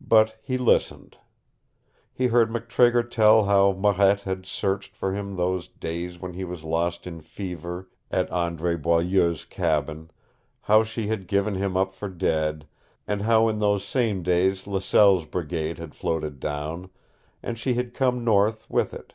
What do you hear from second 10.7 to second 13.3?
she had given him up for dead, and